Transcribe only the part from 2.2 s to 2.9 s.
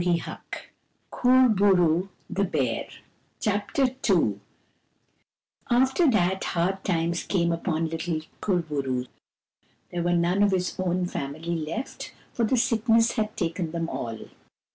THE BEAR